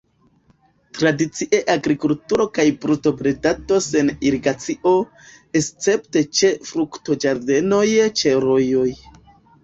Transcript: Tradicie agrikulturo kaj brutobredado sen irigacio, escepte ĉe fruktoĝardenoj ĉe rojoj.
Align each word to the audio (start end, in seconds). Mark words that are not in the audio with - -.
Tradicie 0.99 1.57
agrikulturo 1.73 2.45
kaj 2.55 2.63
brutobredado 2.85 3.77
sen 3.87 4.09
irigacio, 4.29 4.93
escepte 5.59 6.23
ĉe 6.39 6.49
fruktoĝardenoj 6.71 7.83
ĉe 8.23 8.33
rojoj. 8.47 8.87